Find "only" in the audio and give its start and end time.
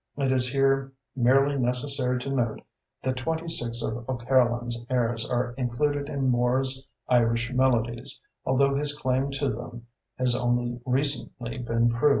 10.33-10.81